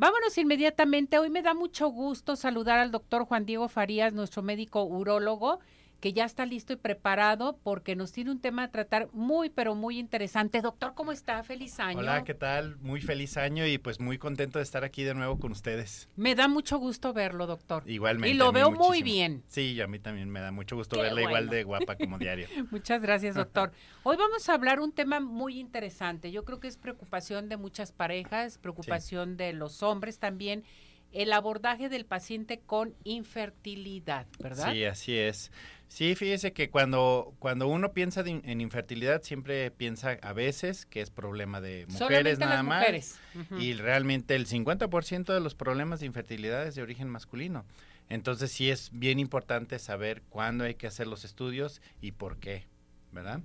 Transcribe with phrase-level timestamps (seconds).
[0.00, 1.18] Vámonos inmediatamente.
[1.18, 5.58] Hoy me da mucho gusto saludar al doctor Juan Diego Farías, nuestro médico urólogo
[6.00, 9.74] que ya está listo y preparado porque nos tiene un tema a tratar muy, pero
[9.74, 10.60] muy interesante.
[10.60, 11.42] Doctor, ¿cómo está?
[11.42, 11.98] Feliz año.
[11.98, 12.76] Hola, ¿qué tal?
[12.76, 16.08] Muy feliz año y pues muy contento de estar aquí de nuevo con ustedes.
[16.16, 17.82] Me da mucho gusto verlo, doctor.
[17.86, 18.34] Igualmente.
[18.34, 19.42] Y lo veo muy bien.
[19.48, 22.46] Sí, a mí también me da mucho gusto verla igual de guapa como diario.
[22.70, 23.72] Muchas gracias, doctor.
[24.04, 26.30] Hoy vamos a hablar un tema muy interesante.
[26.30, 30.64] Yo creo que es preocupación de muchas parejas, preocupación de los hombres también
[31.12, 34.72] el abordaje del paciente con infertilidad, ¿verdad?
[34.72, 35.50] Sí, así es.
[35.88, 41.08] Sí, fíjese que cuando, cuando uno piensa en infertilidad siempre piensa a veces que es
[41.08, 42.80] problema de mujeres nada más.
[42.80, 43.18] Mujeres.
[43.58, 47.64] Y realmente el 50% de los problemas de infertilidad es de origen masculino.
[48.10, 52.66] Entonces sí es bien importante saber cuándo hay que hacer los estudios y por qué,
[53.12, 53.40] ¿verdad?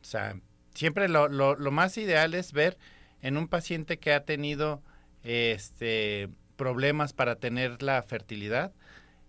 [0.00, 0.38] O sea,
[0.74, 2.78] siempre lo, lo, lo más ideal es ver
[3.20, 4.82] en un paciente que ha tenido
[5.22, 8.72] este problemas para tener la fertilidad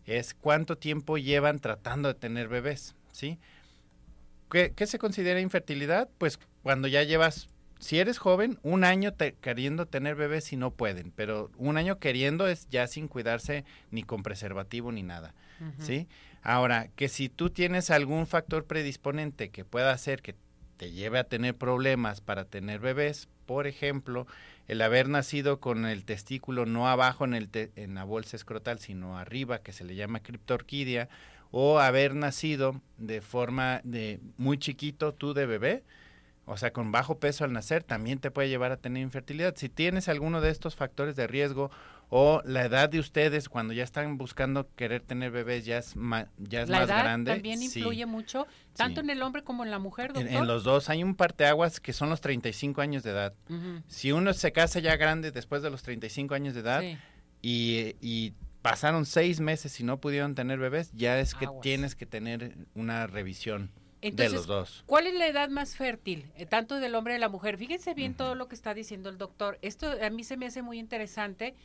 [0.05, 3.39] es cuánto tiempo llevan tratando de tener bebés, ¿sí?
[4.49, 6.07] ¿Qué, se considera infertilidad?
[6.17, 11.11] Pues cuando ya llevas, si eres joven, un año queriendo tener bebés y no pueden,
[11.11, 15.33] pero un año queriendo es ya sin cuidarse ni con preservativo ni nada,
[15.79, 16.07] ¿sí?
[16.41, 20.35] Ahora, que si tú tienes algún factor predisponente que pueda hacer que
[20.77, 24.27] te lleve a tener problemas para tener bebés, por ejemplo,
[24.67, 29.17] el haber nacido con el testículo no abajo en, el en la bolsa escrotal, sino
[29.17, 31.09] arriba, que se le llama criptorquidia,
[31.51, 35.83] o haber nacido de forma de muy chiquito tú de bebé,
[36.45, 39.55] o sea, con bajo peso al nacer, también te puede llevar a tener infertilidad.
[39.55, 41.71] Si tienes alguno de estos factores de riesgo
[42.09, 45.95] o la edad de ustedes cuando ya están buscando querer tener bebés ya es,
[46.37, 47.31] ya es la más edad grande.
[47.33, 50.31] También influye mucho, tanto en el hombre como en la mujer, doctor.
[50.31, 53.33] En, los dos hay un parteaguas que son los 35 años de edad.
[53.87, 56.83] Si uno se casa ya grande después de los 35 años de edad
[57.41, 62.05] y, y pasaron seis meses y no pudieron tener bebés, ya es que tienes que
[62.05, 63.71] tener una revisión
[64.11, 64.83] de los dos.
[64.85, 67.57] ¿Cuál es la edad más fértil, eh, tanto del hombre y de la mujer?
[67.57, 69.57] Fíjense bien todo lo que está diciendo el doctor.
[69.61, 71.55] Esto a mí se me hace muy interesante.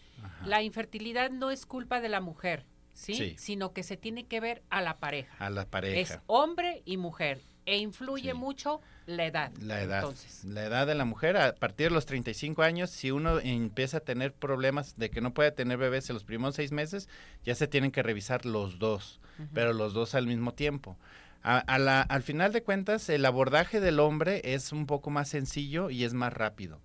[0.44, 2.64] La infertilidad no es culpa de la mujer,
[2.94, 3.34] ¿sí?
[3.38, 5.34] Sino que se tiene que ver a la pareja.
[5.44, 5.98] A la pareja.
[5.98, 7.40] Es hombre y mujer.
[7.66, 9.52] E influye mucho la edad.
[9.60, 10.04] La edad.
[10.44, 14.00] La edad de la mujer, a partir de los 35 años, si uno empieza a
[14.00, 17.08] tener problemas de que no puede tener bebés en los primeros seis meses,
[17.44, 19.20] ya se tienen que revisar los dos,
[19.52, 20.96] pero los dos al mismo tiempo.
[21.42, 25.88] A, la, al final de cuentas, el abordaje del hombre es un poco más sencillo
[25.88, 26.80] y es más rápido,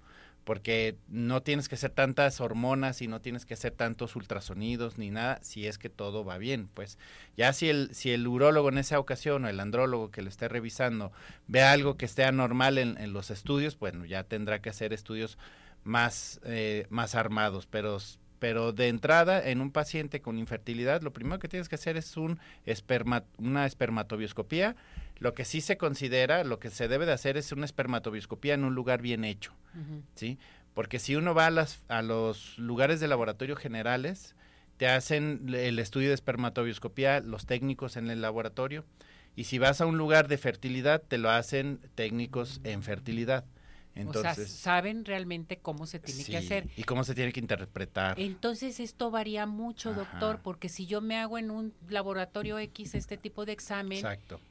[0.46, 5.12] porque no tienes que hacer tantas hormonas y no tienes que hacer tantos ultrasonidos ni
[5.12, 6.70] nada, si es que todo va bien.
[6.74, 6.98] Pues
[7.36, 10.48] ya si el, si el urólogo en esa ocasión o el andrólogo que lo esté
[10.48, 11.12] revisando
[11.48, 15.38] ve algo que esté anormal en, en los estudios, bueno, ya tendrá que hacer estudios
[15.84, 17.98] más, eh, más armados, pero
[18.46, 22.16] pero de entrada en un paciente con infertilidad lo primero que tienes que hacer es
[22.16, 24.76] un esperma, una espermatobioscopía.
[25.18, 28.64] Lo que sí se considera, lo que se debe de hacer es una espermatobioscopía en
[28.64, 29.52] un lugar bien hecho,
[30.14, 30.38] ¿sí?
[30.76, 34.36] Porque si uno va a, las, a los lugares de laboratorio generales,
[34.78, 38.86] te hacen el estudio de espermatobioscopía los técnicos en el laboratorio
[39.36, 43.44] y si vas a un lugar de fertilidad te lo hacen técnicos en fertilidad.
[43.96, 46.70] Entonces, o sea, saben realmente cómo se tiene que hacer.
[46.76, 48.20] Y cómo se tiene que interpretar.
[48.20, 53.18] Entonces, esto varía mucho, doctor, porque si yo me hago en un laboratorio X este
[53.18, 54.04] tipo de examen,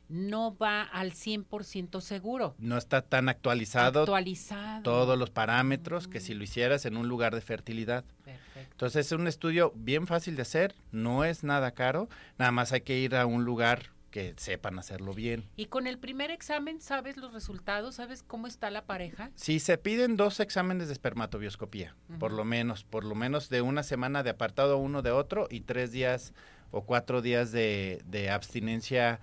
[0.08, 2.54] no va al 100% seguro.
[2.58, 4.82] No está tan actualizado, actualizado.
[4.82, 8.04] todos los parámetros que si lo hicieras en un lugar de fertilidad.
[8.24, 8.70] Perfecto.
[8.70, 12.80] Entonces, es un estudio bien fácil de hacer, no es nada caro, nada más hay
[12.80, 15.42] que ir a un lugar que sepan hacerlo bien.
[15.56, 17.96] ¿Y con el primer examen sabes los resultados?
[17.96, 19.32] ¿Sabes cómo está la pareja?
[19.34, 23.82] Sí, se piden dos exámenes de espermatobioscopía, por lo menos, por lo menos de una
[23.82, 26.32] semana de apartado uno de otro y tres días
[26.70, 29.18] o cuatro días de, de abstinencia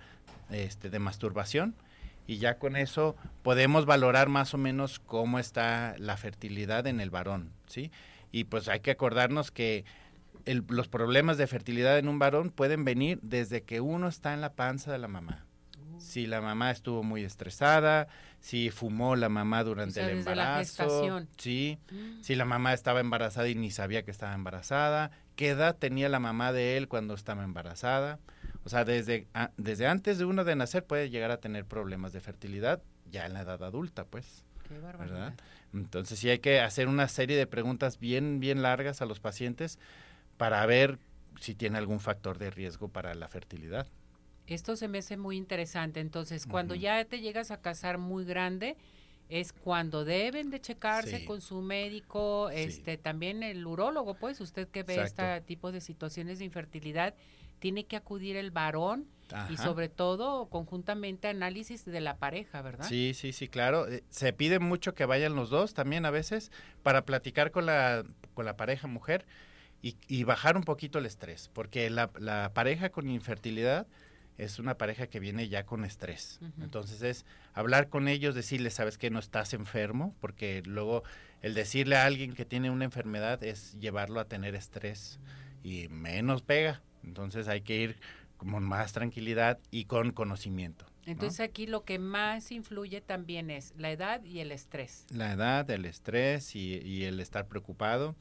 [0.50, 1.74] este, de masturbación.
[2.26, 7.08] Y ya con eso podemos valorar más o menos cómo está la fertilidad en el
[7.08, 7.90] varón, ¿sí?
[8.30, 9.86] Y pues hay que acordarnos que
[10.44, 14.54] los problemas de fertilidad en un varón pueden venir desde que uno está en la
[14.54, 15.46] panza de la mamá.
[15.98, 18.08] Si la mamá estuvo muy estresada,
[18.40, 22.22] si fumó la mamá durante el embarazo, sí, mm.
[22.22, 26.18] si la mamá estaba embarazada y ni sabía que estaba embarazada, qué edad tenía la
[26.18, 28.18] mamá de él cuando estaba embarazada.
[28.64, 32.20] O sea, desde, desde antes de uno de nacer puede llegar a tener problemas de
[32.20, 34.44] fertilidad ya en la edad adulta, pues.
[34.68, 35.34] Qué ¿verdad?
[35.72, 39.78] Entonces sí hay que hacer una serie de preguntas bien, bien largas a los pacientes
[40.42, 40.98] para ver
[41.38, 43.86] si tiene algún factor de riesgo para la fertilidad.
[44.48, 46.00] Esto se me hace muy interesante.
[46.00, 48.76] Entonces, cuando ya te llegas a casar muy grande,
[49.28, 54.82] es cuando deben de checarse con su médico, este también el urólogo, pues usted que
[54.82, 57.14] ve este tipo de situaciones de infertilidad,
[57.60, 59.06] tiene que acudir el varón
[59.48, 62.88] y sobre todo conjuntamente análisis de la pareja, ¿verdad?
[62.88, 63.86] Sí, sí, sí, claro.
[63.86, 66.50] Eh, se pide mucho que vayan los dos también a veces
[66.82, 68.02] para platicar con la,
[68.34, 69.24] con la pareja mujer
[69.82, 73.86] y, y bajar un poquito el estrés, porque la, la pareja con infertilidad
[74.38, 76.40] es una pareja que viene ya con estrés.
[76.60, 81.02] Entonces es hablar con ellos, decirles, sabes que no estás enfermo, porque luego
[81.42, 85.20] el decirle a alguien que tiene una enfermedad es llevarlo a tener estrés
[85.62, 86.82] y menos pega.
[87.04, 87.96] Entonces hay que ir
[88.36, 90.86] con más tranquilidad y con conocimiento.
[91.04, 95.06] Entonces aquí lo que más influye también es la edad y el estrés.
[95.10, 98.14] La edad, el estrés y, el estar preocupado.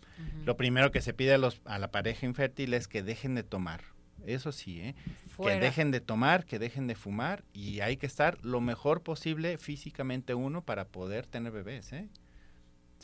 [0.46, 3.44] Lo primero que se pide a, los, a la pareja infértil es que dejen de
[3.44, 3.82] tomar
[4.26, 4.96] eso sí, ¿eh?
[5.42, 9.58] que dejen de tomar, que dejen de fumar y hay que estar lo mejor posible
[9.58, 11.92] físicamente uno para poder tener bebés.
[11.94, 12.10] ¿eh?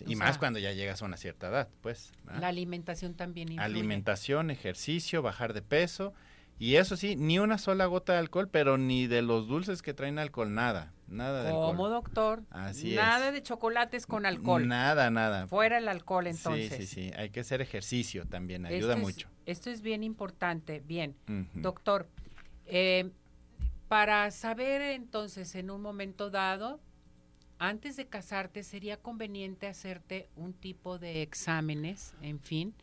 [0.06, 2.12] Y más cuando ya llegas a una cierta edad, pues.
[2.40, 3.66] La alimentación también influye.
[3.66, 6.14] Alimentación, ejercicio, bajar de peso
[6.60, 9.94] y eso sí, ni una sola gota de alcohol, pero ni de los dulces que
[9.94, 11.68] traen alcohol, nada, nada de alcohol.
[11.68, 14.68] Como doctor, Así nada de chocolates con alcohol.
[14.68, 15.48] Nada, nada.
[15.48, 16.70] Fuera el alcohol entonces.
[16.70, 19.30] Sí, sí, sí, hay que hacer ejercicio también, ayuda mucho.
[19.46, 21.16] Esto es bien importante, bien.
[21.54, 22.08] Doctor,
[22.66, 23.12] eh,
[23.88, 26.80] para saber entonces en un momento dado,
[27.60, 32.74] antes de casarte, ¿sería conveniente hacerte un tipo de exámenes, en fin?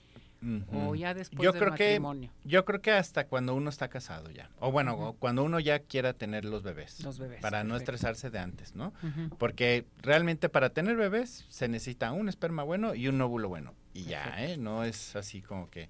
[0.72, 2.30] O ya después yo del creo matrimonio.
[2.42, 4.50] Que, yo creo que hasta cuando uno está casado ya.
[4.60, 7.02] O bueno, cuando uno ya quiera tener los bebés.
[7.04, 7.40] Los bebés.
[7.40, 8.92] Para no estresarse de antes, ¿no?
[9.38, 13.74] Porque realmente para tener bebés se necesita un esperma bueno y un óvulo bueno.
[13.92, 14.56] Y ya, ¿eh?
[14.56, 15.88] No es así como que...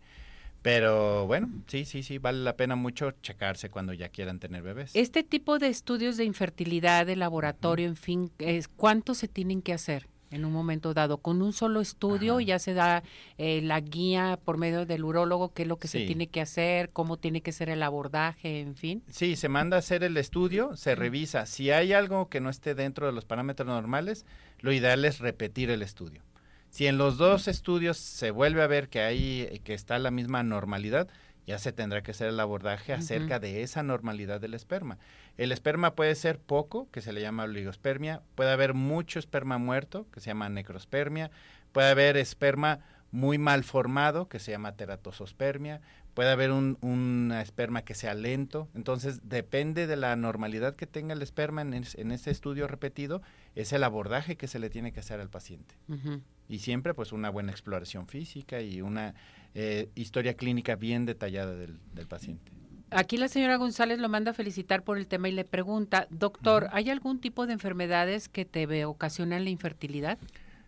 [0.62, 4.92] Pero bueno, sí, sí, sí, vale la pena mucho checarse cuando ya quieran tener bebés.
[4.94, 8.32] Este tipo de estudios de infertilidad, de laboratorio, en fin,
[8.76, 10.06] ¿cuántos se tienen que hacer?
[10.34, 11.19] En un momento dado.
[11.19, 13.02] Con un solo estudio ya se da
[13.38, 16.90] eh, la guía por medio del urólogo, qué es lo que se tiene que hacer,
[16.90, 19.02] cómo tiene que ser el abordaje, en fin.
[19.08, 21.46] Sí, se manda a hacer el estudio, se revisa.
[21.46, 24.26] Si hay algo que no esté dentro de los parámetros normales,
[24.60, 26.22] lo ideal es repetir el estudio.
[26.70, 30.42] Si en los dos estudios se vuelve a ver que hay que está la misma
[30.42, 31.08] normalidad,
[31.46, 34.98] ya se tendrá que hacer el abordaje acerca de esa normalidad del esperma.
[35.36, 40.06] El esperma puede ser poco, que se le llama oligospermia, puede haber mucho esperma muerto,
[40.12, 41.31] que se llama necrospermia,
[41.72, 45.81] puede haber esperma muy mal formado, que se llama teratosospermia,
[46.14, 51.22] puede haber un, esperma que sea lento, entonces depende de la normalidad que tenga el
[51.22, 53.22] esperma en, ese estudio repetido,
[53.54, 55.75] es el abordaje que se le tiene que hacer al paciente.
[56.48, 59.14] Y siempre pues una buena exploración física y una
[59.54, 61.78] eh, historia clínica bien detallada del,
[62.08, 62.50] paciente.
[62.90, 66.69] Aquí la señora González lo manda a felicitar por el tema y le pregunta, doctor,
[66.72, 70.19] ¿hay algún tipo de enfermedades que te ocasionan la infertilidad?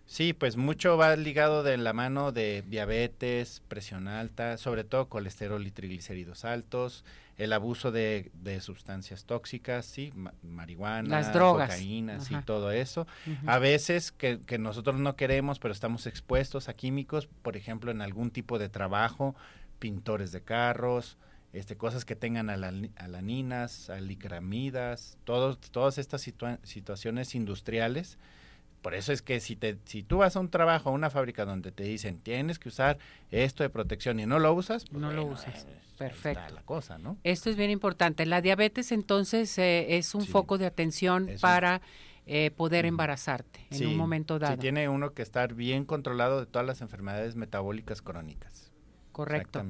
[0.07, 5.67] Sí, pues mucho va ligado de la mano de diabetes, presión alta, sobre todo colesterol
[5.67, 7.05] y triglicéridos altos,
[7.37, 8.31] el abuso de,
[8.61, 11.71] sustancias tóxicas, sí, marihuana, Las drogas.
[11.71, 13.09] cocaína, sí, todo eso.
[13.47, 18.01] A veces que, que, nosotros no queremos, pero estamos expuestos a químicos, por ejemplo, en
[18.01, 19.35] algún tipo de trabajo,
[19.81, 21.19] pintores de carros,
[21.59, 26.23] este, cosas que tengan alaninas, alicramidas, todos, todas estas
[26.63, 28.19] situaciones industriales
[28.87, 31.45] por eso es que si, te, si tú vas a un trabajo, a una fábrica
[31.45, 32.99] donde te dicen tienes que usar
[33.33, 35.67] esto de protección y no lo usas, pues no lo usas.
[35.99, 36.55] Perfecto.
[36.55, 37.17] la cosa, ¿no?
[37.25, 38.25] Esto es bien importante.
[38.27, 41.81] La diabetes entonces eh, es un foco de atención para
[42.27, 44.55] eh, poder embarazarte en un momento dado.
[44.55, 48.71] Sí, tiene uno que estar bien controlado de todas las enfermedades metabólicas crónicas.
[49.11, 49.65] Correcto.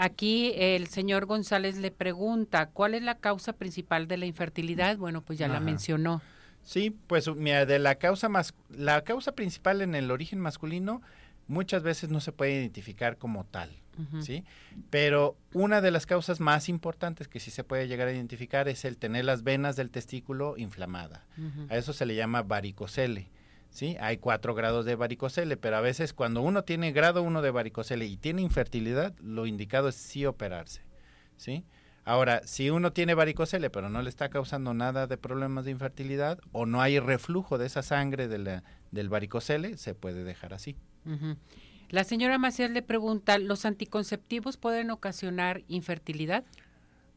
[0.00, 4.96] Aquí el señor González le pregunta, ¿cuál es la causa principal de la infertilidad?
[4.96, 6.22] Bueno, pues ya la mencionó.
[6.62, 11.02] Sí, pues mira, de la causa más, la causa principal en el origen masculino
[11.48, 13.76] muchas veces no se puede identificar como tal,
[14.22, 14.42] ¿sí?
[14.88, 18.86] Pero una de las causas más importantes que sí se puede llegar a identificar es
[18.86, 21.26] el tener las venas del testículo inflamada.
[21.68, 23.28] A eso se le llama varicocele.
[23.70, 23.96] ¿Sí?
[24.00, 28.04] Hay cuatro grados de varicocele, pero a veces cuando uno tiene grado uno de varicocele
[28.06, 30.82] y tiene infertilidad, lo indicado es sí operarse,
[31.36, 31.64] ¿sí?
[32.04, 36.40] Ahora, si uno tiene varicocele pero no le está causando nada de problemas de infertilidad
[36.50, 40.76] o no hay reflujo de esa sangre de del varicocele, se puede dejar así.
[41.90, 46.44] La señora Macías le pregunta, ¿los anticonceptivos pueden ocasionar infertilidad?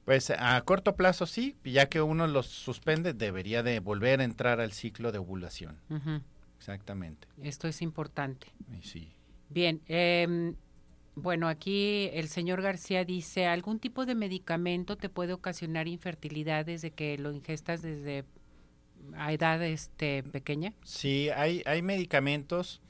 [0.05, 4.59] Pues a corto plazo sí, ya que uno los suspende, debería de volver a entrar
[4.59, 5.77] al ciclo de ovulación.
[6.63, 7.27] Exactamente.
[7.41, 8.47] Esto es importante.
[8.81, 9.11] Sí.
[9.49, 10.53] Bien, eh,
[11.13, 16.91] bueno, aquí el señor García dice, ¿algún tipo de medicamento te puede ocasionar infertilidad desde
[16.91, 18.23] que lo ingestas desde
[19.17, 20.73] a edad este, pequeña?
[20.85, 22.81] Sí, hay, hay medicamentos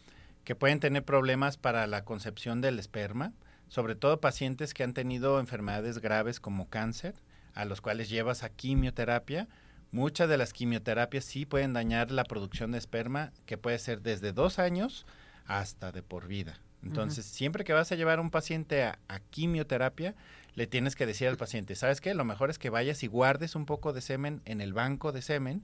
[0.44, 3.34] que pueden tener problemas para la concepción del esperma,
[3.70, 7.15] sobre todo pacientes que han tenido enfermedades graves como cáncer,
[7.56, 9.48] a los cuales llevas a quimioterapia.
[9.94, 14.34] Muchas de las quimioterapias sí pueden dañar la producción de esperma, que puede ser desde
[14.34, 15.06] dos años
[15.46, 16.60] hasta de por vida.
[16.84, 20.16] Entonces, siempre que vas a llevar a un paciente a, a, quimioterapia,
[20.56, 22.14] le tienes que decir al paciente, ¿sabes qué?
[22.14, 25.22] Lo mejor es que vayas y guardes un poco de semen en el banco de
[25.22, 25.64] semen,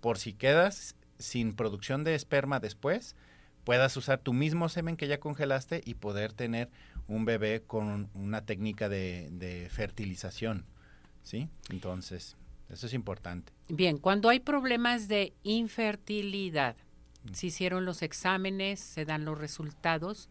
[0.00, 3.14] por si quedas sin producción de esperma después,
[3.64, 6.70] puedas usar tu mismo semen que ya congelaste y poder tener
[7.08, 10.64] un bebé con una técnica de, fertilización,
[11.22, 11.48] ¿sí?
[11.68, 12.36] Entonces,
[12.70, 13.52] eso es importante.
[13.68, 16.76] Bien, cuando hay problemas de infertilidad,
[17.32, 20.28] se hicieron los exámenes, se dan los resultados,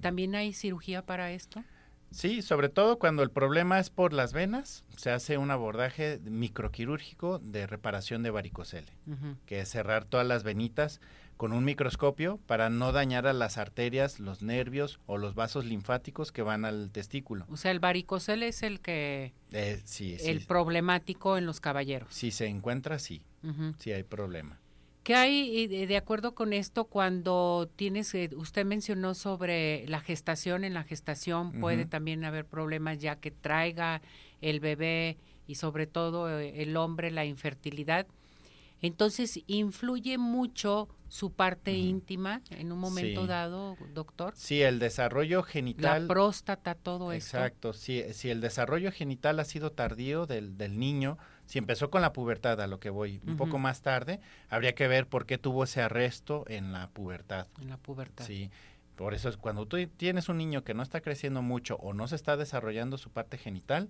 [0.00, 1.64] ¿también hay cirugía para esto?
[2.10, 7.38] Sí, sobre todo cuando el problema es por las venas, se hace un abordaje microquirúrgico
[7.38, 8.92] de reparación de varicocele,
[9.46, 11.00] que es cerrar todas las venitas
[11.36, 16.32] con un microscopio para no dañar a las arterias, los nervios o los vasos linfáticos
[16.32, 17.46] que van al testículo.
[17.48, 22.12] O sea, el varicocele es el que eh, sí, el problemático en los caballeros.
[22.12, 23.22] Si se encuentra, sí,
[23.78, 24.60] sí hay problema.
[25.02, 30.74] ¿Qué hay de acuerdo con esto cuando tienes, eh, usted mencionó sobre la gestación, en
[30.74, 34.02] la gestación puede también haber problemas ya que traiga
[34.40, 35.16] el bebé
[35.46, 38.06] y sobre todo eh, el hombre la infertilidad?
[38.82, 44.32] Entonces, influye mucho su parte íntima en un momento dado, doctor.
[44.36, 46.02] Sí, el desarrollo genital.
[46.02, 47.36] La próstata, todo eso.
[47.36, 51.18] Exacto, si, si el desarrollo genital ha sido tardío del, del, niño,
[51.50, 54.86] si empezó con la pubertad, a lo que voy, un poco más tarde, habría que
[54.86, 57.48] ver por qué tuvo ese arresto en la pubertad.
[57.60, 58.24] En la pubertad.
[58.24, 58.52] Sí.
[58.94, 62.06] Por eso es cuando tú tienes un niño que no está creciendo mucho o no
[62.06, 63.88] se está desarrollando su parte genital,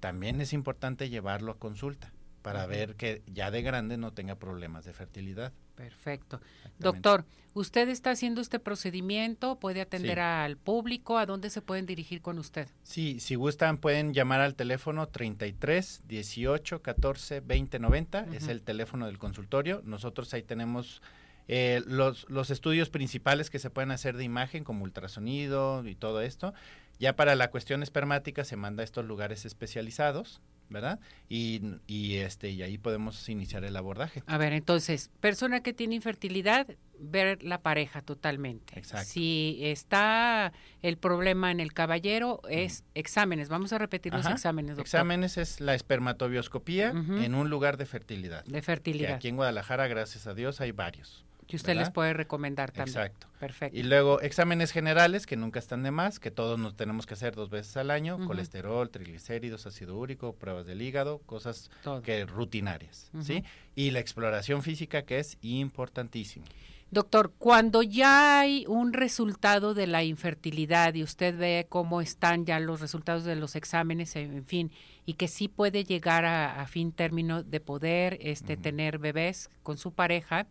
[0.00, 2.10] también es importante llevarlo a consulta
[2.44, 5.54] para ver que ya de grande no tenga problemas de fertilidad.
[5.76, 6.42] Perfecto.
[6.78, 7.24] Doctor,
[7.54, 9.58] ¿usted está haciendo este procedimiento?
[9.58, 11.16] ¿Puede atender al público?
[11.16, 12.68] ¿A dónde se pueden dirigir con usted?
[12.82, 19.06] Sí, si gustan pueden llamar al teléfono 33 18 14 20 90, es el teléfono
[19.06, 19.80] del consultorio.
[19.82, 21.00] Nosotros ahí tenemos
[21.48, 26.20] eh, los, los estudios principales que se pueden hacer de imagen como ultrasonido y todo
[26.20, 26.52] esto.
[26.98, 30.98] Ya para la cuestión espermática se manda a estos lugares especializados, ¿verdad?
[31.28, 34.22] Y, y, este, y ahí podemos iniciar el abordaje.
[34.26, 36.66] A ver, entonces, persona que tiene infertilidad,
[36.98, 38.78] ver la pareja totalmente.
[38.78, 39.08] Exacto.
[39.08, 40.52] Si está
[40.82, 43.48] el problema en el caballero, es exámenes.
[43.48, 44.86] Vamos a repetir los exámenes, doctor.
[44.86, 48.44] Exámenes es la espermatobioscopía en un lugar de fertilidad.
[48.44, 49.14] De fertilidad.
[49.14, 51.24] aquí en Guadalajara, gracias a Dios, hay varios.
[51.46, 52.96] Que usted les puede recomendar también.
[52.96, 53.28] Exacto.
[53.38, 53.78] Perfecto.
[53.78, 57.34] Y luego exámenes generales, que nunca están de más, que todos nos tenemos que hacer
[57.34, 61.70] dos veces al año, colesterol, triglicéridos, ácido úrico, pruebas del hígado, cosas
[62.02, 63.44] que rutinarias, ¿sí?
[63.74, 66.46] Y la exploración física, que es importantísimo.
[66.94, 72.60] Doctor, cuando ya hay un resultado de la infertilidad y usted ve cómo están ya
[72.60, 74.70] los resultados de los exámenes, en fin,
[75.04, 79.92] y que sí puede llegar a, fin término de poder este, tener bebés con su
[79.92, 80.46] pareja,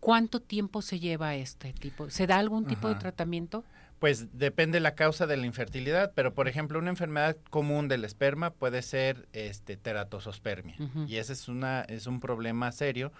[0.00, 2.10] ¿Cuánto tiempo se lleva este tipo?
[2.10, 3.64] ¿Se da algún tipo de tratamiento?
[3.98, 8.50] Pues depende la causa de la infertilidad, pero por ejemplo una enfermedad común del esperma
[8.50, 10.76] puede ser este teratosospermia
[11.06, 13.12] y ese es una es un problema serio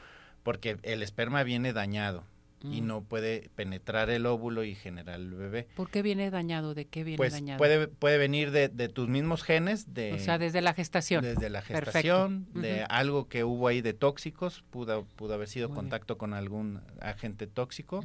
[0.43, 2.25] porque el esperma viene dañado
[2.63, 2.87] y mm.
[2.87, 5.69] no puede penetrar el óvulo y generar el bebé.
[5.75, 6.75] ¿Por qué viene dañado?
[6.75, 7.59] ¿De qué viene pues dañado?
[7.59, 9.95] Puede, puede venir de, tus mismos genes.
[9.95, 11.23] De, o sea, desde la gestación.
[11.23, 16.19] Desde la gestación, de algo que hubo ahí de tóxicos, pudo, pudo haber sido contacto
[16.19, 18.05] con algún agente tóxico,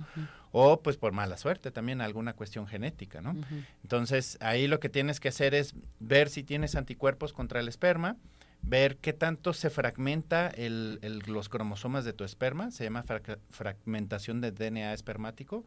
[0.52, 3.36] o pues por mala suerte también alguna cuestión genética, ¿no?
[3.84, 8.16] Entonces, ahí lo que tienes que hacer es ver si tienes anticuerpos contra el esperma,
[8.68, 13.06] ver qué tanto se fragmenta el, los cromosomas de tu esperma, se llama
[13.52, 15.66] fragmentación de DNA espermático.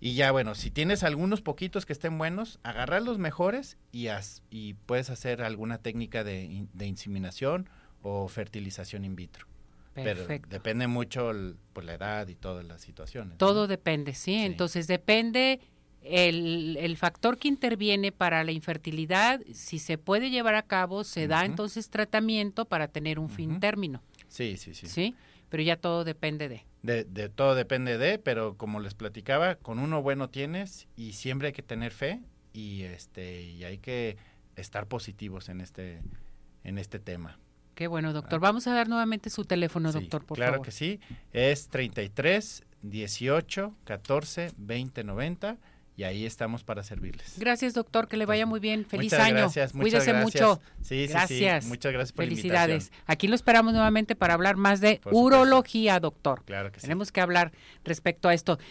[0.00, 4.08] Y ya, bueno, si tienes algunos poquitos que estén buenos, agarrar los mejores y,
[4.50, 7.68] y puedes hacer alguna técnica de, inseminación
[8.02, 9.46] o fertilización in vitro.
[9.94, 13.38] Pero depende mucho por pues, la edad y todas las situaciones.
[13.38, 14.34] Todo depende, ¿sí?
[14.34, 15.60] Entonces depende
[16.02, 21.26] el, el, factor que interviene para la infertilidad, si se puede llevar a cabo, se
[21.26, 24.02] da entonces tratamiento para tener un fin término.
[24.28, 24.86] Sí, sí, sí.
[24.86, 25.14] Sí,
[25.48, 26.64] pero ya todo depende de.
[26.82, 27.04] de.
[27.04, 31.52] De todo depende de, pero como les platicaba, con uno bueno tienes y siempre hay
[31.52, 32.20] que tener fe
[32.52, 34.16] y este y hay que
[34.56, 36.00] estar positivos en este
[36.64, 37.38] en este tema.
[37.74, 38.36] Qué bueno, doctor.
[38.36, 38.48] Ah.
[38.48, 40.66] Vamos a dar nuevamente su teléfono, doctor, por claro favor.
[40.66, 41.00] Claro que sí.
[41.32, 45.58] Es 33 18 14 20 90
[45.96, 47.34] y ahí estamos para servirles.
[47.38, 48.86] Gracias, doctor, que le vaya muy bien.
[48.86, 49.36] Feliz muchas año.
[49.36, 50.60] Gracias, Cuídese mucho.
[50.80, 51.66] Sí, sí, gracias.
[51.66, 52.92] Muchas gracias por Felicidades.
[53.06, 56.44] Aquí lo esperamos nuevamente para hablar más de urología, doctor.
[56.44, 56.84] Claro que sí.
[56.84, 57.52] Tenemos que hablar
[57.84, 58.58] respecto a esto.